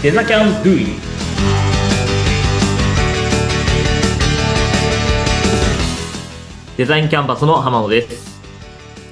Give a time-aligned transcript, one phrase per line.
[0.00, 0.86] デザキャンドゥイ
[6.76, 8.38] デザインキャンパスの浜野です。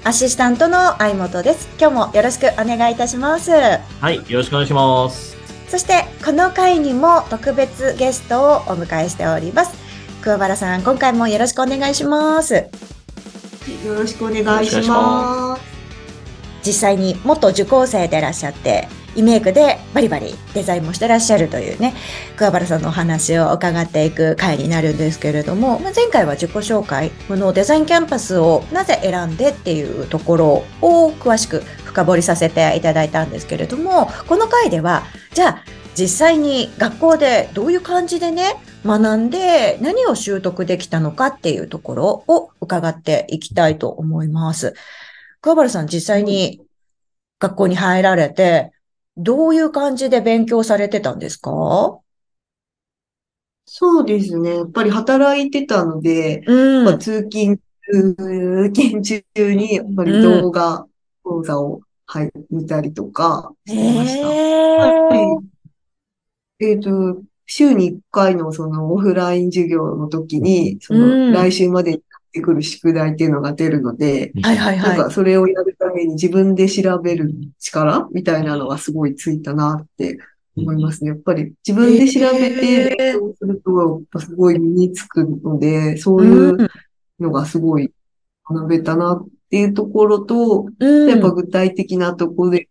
[0.04, 1.68] アシスタントの相本です。
[1.80, 3.50] 今日もよろしくお願いいたします。
[3.50, 5.36] はい、よろしくお願いします。
[5.66, 9.74] そして、この回にも特別ゲストをお迎えしております。
[10.22, 12.54] 桑原さん、今回もよろしくお願いします。
[12.54, 12.62] よ
[13.92, 15.62] ろしくお願いしよろしくお願いします。
[16.64, 21.94] 実際に元受講生でいらっしゃって、イメイクでバリバリデザインもしてらっしゃるというね、
[22.36, 35.02] 桑原さんのお話を伺っていく回になるんですけれども、まあ、前回は自己紹介、このデザインキャンパスをなぜ選んでっていうところを詳しく深掘りさせていただいたんですけれども、この回では、
[35.32, 35.64] じゃあ
[35.98, 44.74] 実際に学校でどういう感じでね、学んで何を習得できたのかっていうところを伺っていきたいと思います。
[45.40, 46.60] 桑原さん実際に
[47.38, 48.72] 学校に入られて、
[49.16, 51.98] どういう感じで勉強されてたんですか？
[53.64, 54.56] そうですね。
[54.56, 56.84] やっぱり働いてたので、うん。
[56.84, 57.58] まあ、通勤、
[57.90, 58.14] 通
[58.72, 60.86] 勤中にやっぱり動画
[61.24, 64.28] 講座を、はい、見たりとかしてました。
[64.32, 65.20] やっぱり
[66.66, 66.72] へー。
[66.72, 72.02] えっと、週に1回のそのオフライン授業の時に、そうんの来週までに
[72.36, 74.98] てくる宿題っていうのが出るので、はいはいはい。
[74.98, 80.18] なんかそれをやるために自分で調べる力みたいなのがすごいついたなって
[80.56, 81.10] 思いますね。
[81.10, 86.68] やっぱり自分で調べて勉強すると、やっぱすごい身につくので、そういううん
[87.18, 87.90] のがすごい
[88.46, 91.08] 学べたなっていうところと、うん。
[91.08, 92.68] やっぱ具体的なところで、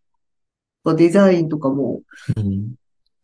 [0.96, 2.02] デザインとかも、
[2.38, 2.76] うん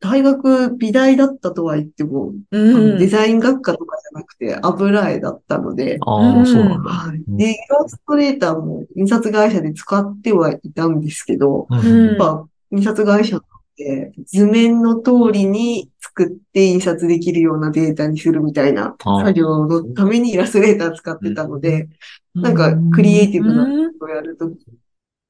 [0.01, 2.91] 大学美大だったとは言っても、あうん。
[2.93, 7.37] のデザイン学科とかじゃなくて油絵だったので、そうなん。
[7.37, 12.07] で、イラストレーターも印刷会社で使ってはいたんですけど、うん。
[12.07, 13.43] やっぱ印刷会社っ
[13.77, 21.87] て図面の通りに作って印刷できるようなデータにするみたいなあ作業のためにイラストレーター使ってたので、
[22.33, 24.65] なんかクリエイティブなことをやるとき、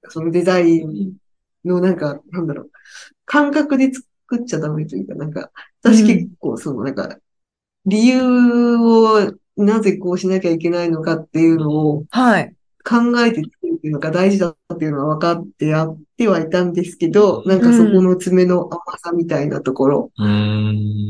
[0.08, 1.14] そのデザイン
[1.66, 2.72] のなんか、なんだろう、
[3.26, 4.06] 感覚で作
[4.38, 7.18] っちゃダメというか、なんか、私結構そのなんか、
[7.86, 12.56] 理由をなぜこうしなきゃいけないのかっていうのをはい。
[12.84, 20.12] 考えて作るっていうのが大事だっていうのは分かってやってはいたんですけど、なんかそこの爪の甘さみたいなところ。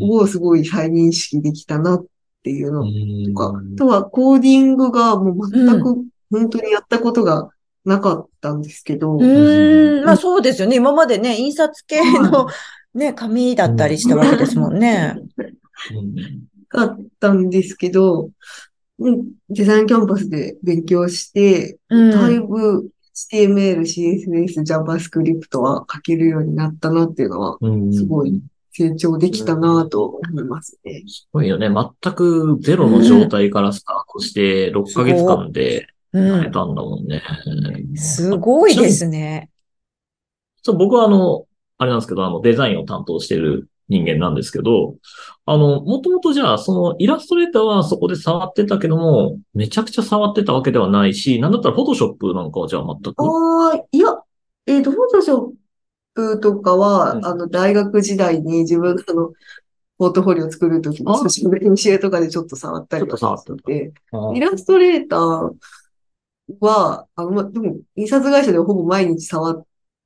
[0.02, 2.06] をすごい再認識できたなっ
[2.44, 5.96] ていうのとか、うんあとはコーディングがもう全く
[6.30, 7.50] 本当にやったことが
[7.86, 10.04] なかったんですけど、うん。
[10.04, 10.76] まあそうですよね。
[10.76, 12.48] 今までね、印刷系の
[12.94, 15.16] ね、紙だったりしたわけですもんね。
[16.74, 17.50] あったん。
[17.50, 18.30] ですけど、
[19.50, 22.12] デザインキャンパスで勉強して、うん。
[22.12, 22.90] だいぶ
[23.32, 27.58] HTML、CSS、JavaScript は書けるようになったなっていうのは、
[27.92, 28.42] すごい
[28.72, 31.04] 成長できたなと思いますね。
[31.08, 31.70] すごいよね。
[31.70, 36.28] 全くゼロの状態からスタートして6ヶ月間でうん。
[36.28, 36.76] やれたん。
[36.76, 37.08] だもん。
[37.08, 37.22] ね。
[37.96, 39.50] すごいですね。
[40.62, 41.46] そう、僕はあの、
[41.82, 44.98] あれなんですけど、あの、デザインを担当してる人間なんですけど、
[45.48, 53.16] あの、もともとじゃあ、そのイラストレーターはそこで触ってたけども、めちゃくちゃ触ってたわけではないし、なんだったらフォトショップなんかはじゃあ全く？
[53.18, 54.16] ああ、いや、
[54.68, 55.52] えっと、フォトショッ
[56.14, 57.26] プとかは、うん。
[57.26, 59.32] あの、大学時代に自分があの、
[59.98, 61.18] ポートフォリオ作るときのあ。
[61.18, 63.64] 写真の編集とかでちょっと触ったりと触ってた。
[63.64, 65.52] て、あイラストレーター
[66.60, 69.66] は、あの、ま、でも、印刷会社でほぼ毎日触っ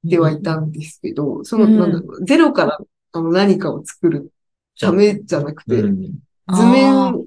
[0.10, 1.80] てはいたんですけど、その、うん。
[1.80, 2.80] なんだろう、ゼロから
[3.12, 4.32] あの何かを作る
[4.80, 6.20] ためじゃなくて、うん。
[6.54, 7.26] 図面を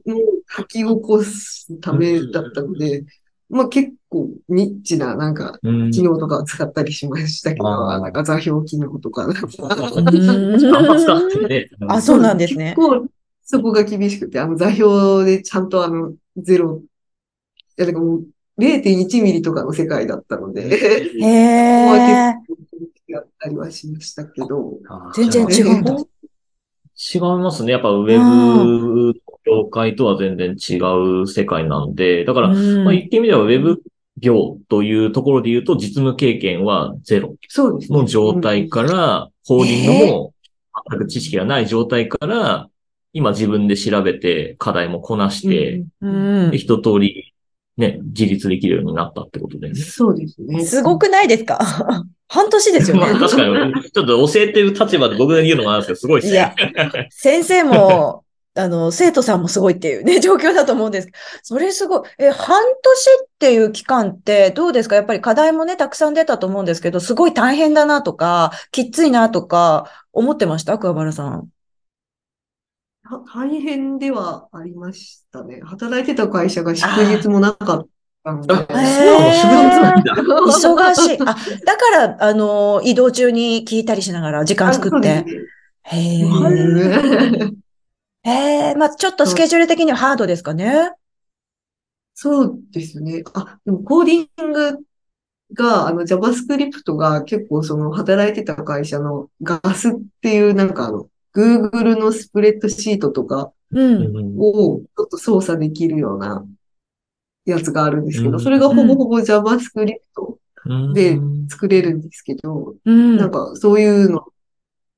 [0.48, 3.04] 書き起こすためだったので、
[3.50, 5.90] まあ結構ニッチななんかうん。
[5.90, 8.02] 機能とかを使ったりしましたけど、あー。
[8.02, 9.34] なんか座標機能とか、 なん。
[9.34, 9.48] か。
[11.88, 12.74] あ、そうなんですね。
[12.76, 13.06] 結構
[13.42, 18.24] そこが厳しくて、あの座標でちゃんとあのゼロ、いやだからもう
[18.58, 20.68] 0.1ミリとかの世界だったので、
[21.20, 22.34] へえ。
[23.06, 25.94] やったりはしましたけど、あ全然違うんだ。
[25.94, 27.72] 違いますね。
[27.72, 29.14] やっぱウェブ
[29.46, 30.80] 業界とは全然違
[31.22, 32.84] う世界なんで、だから、うん。
[32.84, 33.82] まあ、言ってみればウェブ
[34.18, 37.36] 業というところで言うと実務経験はゼロ。
[37.48, 37.98] そうですね。
[37.98, 40.34] の状態から、コーディングも
[40.90, 42.68] 全く知識がない状態から、
[43.12, 46.50] 今自分で調べて課題もこなして、うん。
[46.50, 47.32] で一通り
[47.78, 49.74] ね、自立できるようになったってことでね。
[49.76, 50.64] そうですね。
[50.64, 51.58] すごくないですか？
[52.28, 53.18] 半年ですよまあね。
[53.20, 56.38] 確かに、 ちょっと教えてる立場で僕が言うのもなんですけど、すごいですね。
[56.58, 58.24] いや、先生も、
[58.56, 62.00] あの、生徒さんもすごいっていうね、状況だと思うんですけど、それすごい。
[62.18, 62.70] え、半年
[63.24, 64.96] っていう期間ってどうですか？
[64.96, 70.76] やっぱり課題もね、たくさん出たと思うんですけど、すごい大変だなとか、きっついなとか、思ってました？
[70.78, 71.48] 桑原さん。
[73.08, 75.60] た大変ではありましたね。
[75.64, 77.88] 働いてた会社が祝日もなかっ
[78.24, 78.52] たので。
[78.52, 80.14] あ、そうへなの、ー祝日なんだ。
[80.46, 81.18] 忙しい。
[81.20, 85.24] あ、だから、 あの、移動中に聞いたりしながら時間作って。
[85.84, 86.24] へえ。
[86.24, 87.52] ね。
[88.24, 88.30] へ
[88.72, 90.92] え、まあちょっとスケジュール的にはハードですかね？
[92.14, 93.22] そうですね。
[93.34, 94.78] あ、でもコーディング
[95.54, 101.08] が、あの JavaScript が結構その働いてた会社のガスっていうなんかあの、
[101.38, 104.38] Google のスプレッドシートとかうん。
[104.38, 106.44] をちょっと操作できるような
[107.44, 108.40] やつがあるんですけど、うん。
[108.40, 109.94] それがほぼほぼ JavaScript
[110.66, 110.92] うん。
[110.92, 111.18] で
[111.48, 113.16] 作れるんですけど、うん。
[113.16, 114.24] なんかそういうの、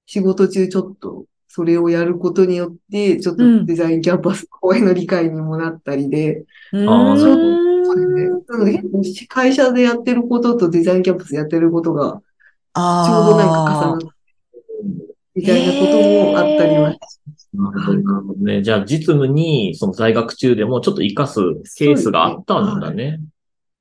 [0.06, 6.44] 仕事中ちょっとそれをやることによって、ちょっとデザインキャンパス公演の理解にもなったりで。
[6.72, 8.72] なので
[9.02, 12.20] 結構会社でやってることとデザインキャンパスやってることが
[12.74, 14.06] あちょうどなんか重なって、
[15.34, 16.00] みたいなこと
[16.32, 16.98] もあったりはし
[17.52, 18.62] なるほど、なるほどね。
[18.62, 21.40] じゃあ、実務に、その在学中でもちょっと活かす
[21.76, 23.20] ケースがあったんだね。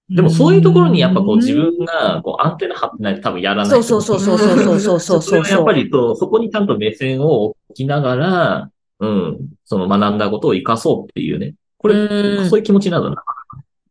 [0.09, 3.69] でも、そういうところにやっぱこう自分がこうアンテナ張ってないと多分やらない。
[3.69, 8.69] そうそうそうそうそうそうそうそうやっぱりと、そこにちゃんと目線を置きながら、
[8.99, 11.53] うん、その学んだことを活かそうっていうね。
[11.77, 13.23] これ、うんそういう気持ちなんだな。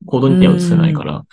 [0.06, 1.24] 行動に手を移せないから。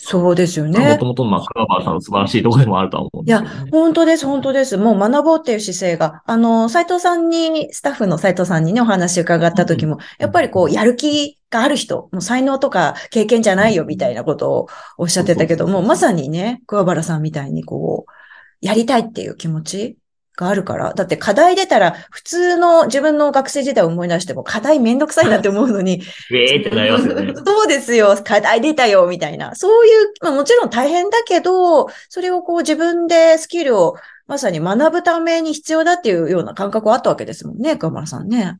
[0.00, 1.04] そうですよもねと。
[1.04, 4.76] もと、まあ、クラバーさんの素晴らしいところでもあるとは思うんですけどね、本当です、本当です。
[4.76, 14.68] もう学ぼうっていう姿勢が、あの、斉藤さんに、スタッフの斉藤さんにね、お話伺った時も、やっぱりこう、やる気がある人、もう才能とか経験じゃないよみたいなことを
[14.98, 18.12] おっしゃってたけども、まさにね、桑原さんみたいにこう、
[18.60, 19.98] やりたいっていう気持ち
[20.38, 20.94] があるから。
[20.94, 26.00] だって課題出たら、普通の自分の学生時代を思い出しても、課題めんどくさいなって思うのに、
[26.30, 27.34] ウェーってなりますよね。
[27.44, 28.16] そうですよ。
[28.24, 29.54] 課題出たよ、みたいな。
[29.56, 33.96] そういう、まあもちろん大変だけど、それをこう自分でスキルを
[34.28, 38.58] まさに学ぶために必要だっていうような感覚はあったわけですもんね、桑原さんね。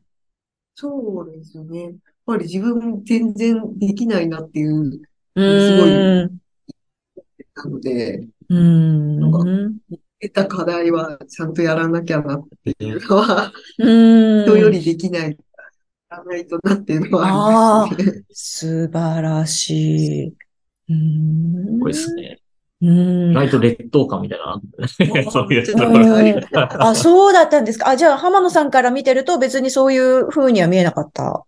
[0.75, 1.83] そうですよね。
[1.83, 1.93] やっ
[2.25, 4.99] ぱり自分全然できないなっていう、う
[5.35, 5.91] ごい。
[7.55, 9.77] なので、うーん。
[10.21, 14.45] 得た課題はちゃんとやらなきゃなっていうのは、うーん。
[14.45, 15.37] 人よりできない、
[16.09, 18.23] やらないとなっていうのはありますね。
[18.31, 20.27] 素晴らしい。
[20.27, 21.79] うーん。
[21.79, 22.39] これですね。
[22.81, 23.31] うーん。
[23.31, 24.59] 意外と劣等感みたいな。
[25.31, 27.89] そういうとこうろあ、そうだったんですか？
[27.89, 31.45] あ、じゃあ、浜野さんから見てると別にそういう風には見えなかった。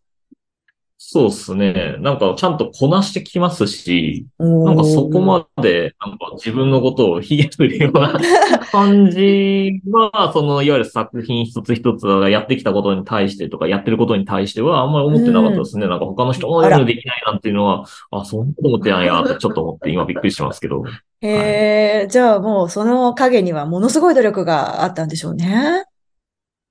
[1.03, 1.95] そうですね。
[1.99, 8.19] なんかちゃんとこなしてきますし、ななんかそこまで、なんか自分のことを卑下するような
[8.71, 15.87] 感じは、その、いわゆる作品一つ一つがやってきたことに対してとか、やってることに対しては、あんまり思ってなかったですね。
[15.87, 20.83] なんか他の人もあらできないなんていうのは、あ、そんなこと思ってないや、ってちょっと思って、今びっくりしてますけど。
[21.21, 25.83] へえ、じゃあもうその影にはものすごい努力があったんでしょうね。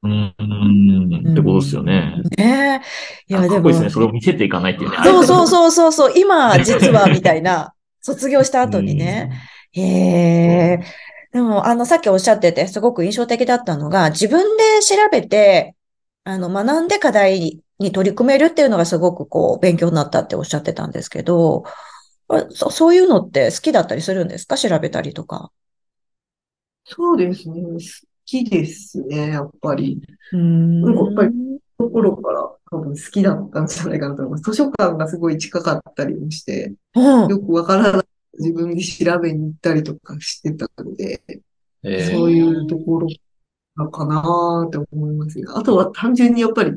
[0.02, 2.14] うーん、ってことですよね。
[2.38, 2.82] ね
[3.29, 3.32] え。
[3.32, 3.91] いや、でもかっこいいですね。
[3.91, 4.97] それを見せていかないっていうね。
[5.05, 9.31] そうそうそうそうそう、今 実はみたいな、卒業した後にね。
[9.73, 10.81] へえ。
[11.32, 15.76] でも、あの、さっきおっしゃってて、すごく印象的だったのが、自分で調べて、
[16.25, 21.64] あの、学んで課題に取り組めるっていうのがすごくこう、勉強になったっておっしゃってたんですけど、
[22.29, 24.57] あそそういうのって好きだったりするんですか？
[24.57, 25.50] 調べたりとか。
[26.85, 27.62] そうですね。
[28.38, 30.00] 好きですね、やっぱり。
[30.32, 31.34] うーんなんかやっぱり
[31.78, 34.50] ところから多分好きだったんじゃないかなと思います。
[34.50, 37.28] 図書館がすごい近かったりもして、うん。
[37.28, 38.02] よくわからない
[38.38, 41.22] 自分で調べに行ったりとかしてたので、
[41.82, 43.08] えーそういうところ
[43.76, 45.44] なのかなって思いますね。
[45.49, 46.72] あとは単純にやっぱり、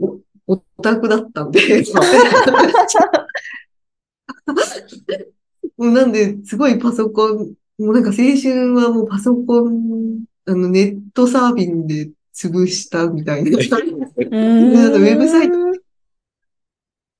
[0.00, 1.60] お、オタクだったんで、
[5.76, 13.50] もうなんで、すごいパソコン、もうなんか青春はもうパソコン、あの、ネットサーフィンで潰したみたいな。
[13.50, 15.80] うなんかウェブサイトト。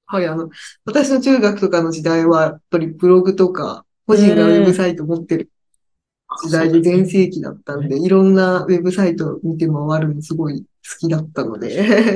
[0.07, 0.49] はい、あの、
[0.87, 5.51] 私の中学とかの時代は、やっぱりブログとか、個人がウェブサイト持ってる
[6.43, 10.67] 時代で全盛期だったんで、いろんなウェブサイト見て回るのすごい好
[10.99, 11.69] きだったのうで、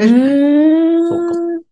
[0.07, 1.62] ーん。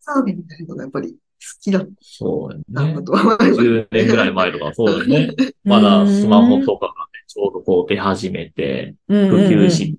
[0.00, 1.16] サービスみたいなのがやっぱり好
[1.60, 3.04] きだっそうだたんだね。
[3.04, 3.44] と思います。
[3.52, 5.34] 10年ぐらい前とかそうだね。
[5.64, 9.96] まだスマホとかがね、ちょうどこう出始めて、うん普及し、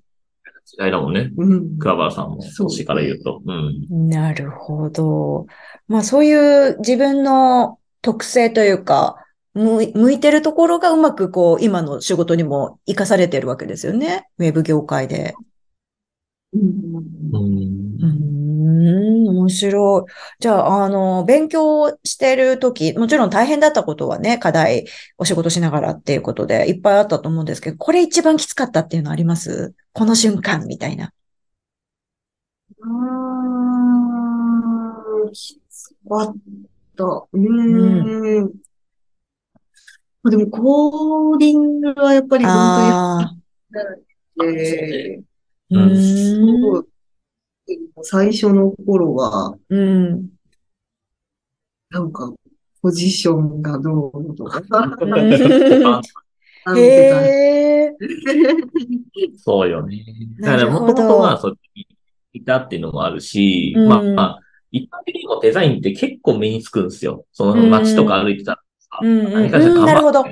[0.66, 1.30] 時代だもんね。
[1.36, 1.78] うん。
[1.78, 3.40] 桑原さんのそう年から言うと。
[3.44, 4.08] うん。
[4.08, 5.46] なるほど。
[5.88, 9.16] まあそういう自分の特性というか、
[9.54, 14.28] 向いてるところがうまくこう今の仕事にも活かされてるわけですよね。
[14.38, 15.34] ウェブ業界で。
[16.52, 18.39] うんうんうーん、
[19.50, 20.12] 面白い。
[20.38, 24.86] じゃあ、あの、勉強してるとき、もちろん大変だったことはね、課題、
[25.18, 29.74] お仕事しながらっていうことでいっぱいあったと思うんですけど、これ一番きつかったっていうのあります？
[29.92, 31.12] この瞬間みたいな。
[32.82, 36.34] あー、きつかっ
[36.96, 37.04] た。
[37.04, 38.50] うーん。
[40.22, 43.34] まあでも、コーディングはやっぱり本あ
[44.36, 44.50] 当に、
[45.16, 45.24] う
[45.70, 46.88] うんーん、そう
[48.02, 50.28] 最初の頃は、うん。
[51.90, 52.32] なんか、
[52.82, 54.62] ポジションがどうのとか、
[56.76, 57.96] へえ、
[59.36, 60.04] そうよね。
[60.40, 61.86] だから、もともとまあ、そっちに
[62.32, 67.26] いたっていうのもあるし、うんまあ、まあ、一般的にもデザインって結構目につくんですよ。
[67.32, 70.24] そのうん街とか歩いてたらさ、うんうん何かしら看板うんなるほど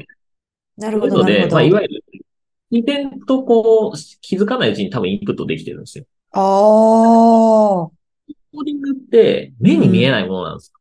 [0.76, 1.54] なるほど、そういうので、なるほど。
[1.54, 2.04] まあ、いわゆる、
[2.70, 6.04] 自然とこう、気づかないうちに多分インプットできてるんですよ。
[6.32, 10.72] ああ、コーディングって目に見えないものなんです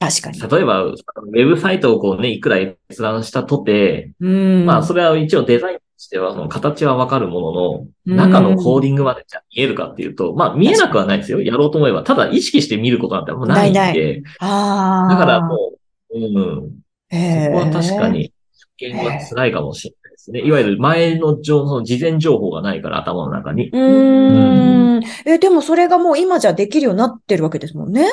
[0.00, 0.38] 確かに。
[0.38, 0.48] よ。
[0.48, 4.64] 例えば、ウェブサイトをこうね、いくら閲覧したとて、うん。
[4.64, 11.42] まあ、それは一応デザインとしては、その形はわかるものの、うん中のコーディングまでじゃ見えるかっていうと、まあ、見えなくはないですよ。
[11.42, 12.02] やろうと思えば。
[12.04, 13.78] ただ、意識して見ることなんてもうないんで。
[13.78, 15.12] ないああ。
[15.12, 15.72] だからも
[16.14, 16.78] う、うん。
[17.10, 18.32] へえ、そこは確かに、
[18.76, 19.97] 受験は辛いかもしれない
[20.32, 20.48] ですね。
[20.48, 23.70] いわゆる前の情報、事前情報がないから、頭の中に。
[23.70, 25.02] うーん。
[25.24, 28.06] え、でもそれがもう今じゃできるようになってるわけですもんね。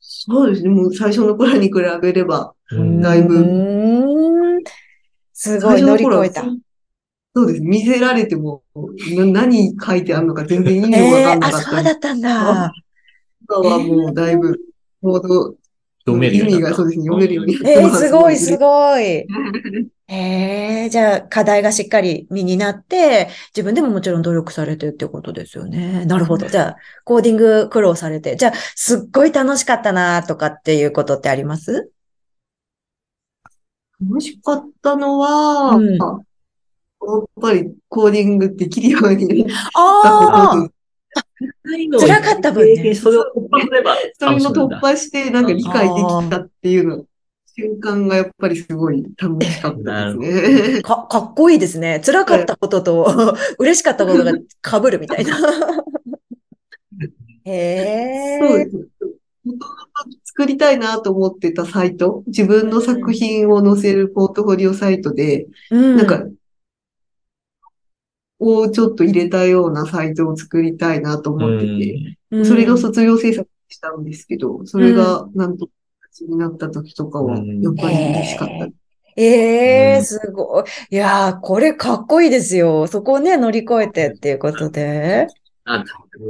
[0.00, 0.68] そうですね。
[0.70, 4.64] もう最初の頃に比べれば、うんだいぶうーん。
[5.32, 6.56] すごい乗り最初の頃は越えた。
[7.34, 7.60] そうです。
[7.60, 8.62] 見せられても、
[9.14, 12.72] な何書いてあるのか全然意味えわかんなかったりそうだったんだ。
[13.48, 15.54] 今はもうだいぶ、ちょうど
[16.06, 18.56] 読めるようになった意味がそうですね、読めるようになってえー、ますすごい、すい。
[18.56, 19.26] ごい。
[20.08, 26.04] へえ、じゃあ、課題がしっかり身になって、自分でももちろん努力されてってことですよね。
[26.04, 26.46] なるほど。
[26.46, 31.90] じゃあ、コーディング苦労されて、じゃあ、すっごい楽しかったなとかっていうことってあります？
[34.00, 36.00] 楽しかったのは、うん。
[36.00, 36.20] あ
[37.00, 40.72] やっぱりコーディングできるようになったああこと。
[41.98, 42.94] で、辛かった分ね。
[42.94, 44.68] それを突破すればそれも突。
[44.78, 47.04] 破して、なんか理解できたっていうの、
[47.58, 50.18] 瞬間がやっぱりすごい楽しかったです
[50.74, 50.82] ね。
[50.82, 52.02] か、かっこいいですね。
[52.04, 55.38] 辛かったことと、嬉しかったことが被るみたいな。
[57.44, 58.38] へえ。
[58.40, 58.88] そうです。
[60.24, 65.96] 作りたいなと思ってたサイト、自分の作品を載せるポートフォリオサイトで、うん。
[65.96, 66.26] なんか、
[68.38, 75.70] をちょっと入れたようなサイトを作りたいなと思ってて、うん、それの卒業制作したんですけど、それがなんと形
[76.24, 78.68] になった時とかは、うんやっぱり嬉しかった。
[79.18, 80.64] ええうんすごい。
[80.90, 82.86] いやー、これかっこいいですよ。
[82.86, 85.26] そこをね、乗り越えてっていうことで。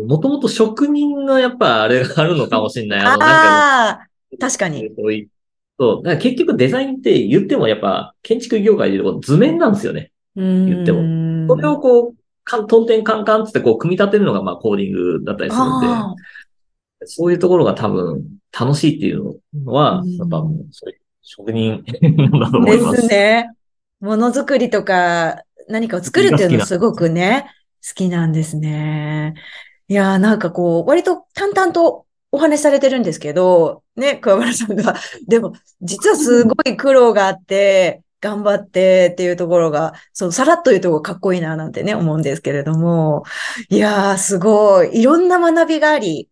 [0.07, 3.01] もともと職人のやっぱあれがあるのかもしれない。
[3.01, 4.91] あの、なんかああ、確かに。
[5.79, 6.03] そう。
[6.03, 10.13] だから結局デザインって言ってもやっぱ建築業界でいうと図面なんですよね。
[10.37, 12.15] 言ってもそれをこう、
[12.45, 16.15] かん、トンテンカンカンつってこう組み立てるのがまあコーディングだったりするんで、あ
[17.07, 18.23] そういうところが多分
[18.59, 23.03] 楽しいっていうのは、うんやっぱもうそういう職人だとあ、で思います。
[23.03, 23.51] すね。
[24.01, 27.51] ものづくりとか何かを作るっていうのすごくね、
[27.87, 29.35] 好きなんですね。
[29.89, 34.97] いやー、なんかこう、割と淡々とお話しされてるんですけど、ね、桑原さんが。
[35.29, 43.25] でも、実はすごい苦労があって、頑張ってっていうところが、そう、さらっと言うとこかっこいいななんてね、思うんですけれども。
[43.69, 45.01] いやー、すごい。
[45.01, 46.29] いろんな学びがあり、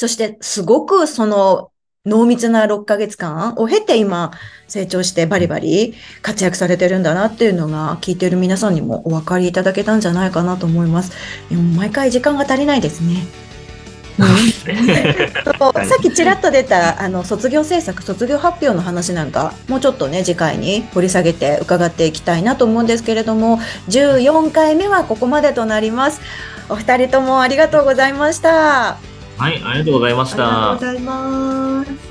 [0.00, 1.72] そして、すごくその、
[2.06, 4.30] 濃密な6ヶ月間を経て今、
[4.66, 5.92] 成長してバリバリ
[6.22, 11.12] 活躍されてるんだなっていうのが聞いてる皆さんにもお分かりいただけたんじゃないかなと思います。
[11.50, 13.26] でも毎回時間が足りないですね。
[15.86, 23.58] さっきちらっと出たあの卒業制作、卒業発表の話なんか、もうちょっとね、次回に掘り下げて伺っていきたいなと思うんですけれども、
[23.90, 26.22] 14回目はここまでとなります。
[26.70, 29.09] お二人ともありがとうございました。
[29.40, 31.00] はい、ありがとうございましたありがとうご。
[31.00, 32.09] ざいます。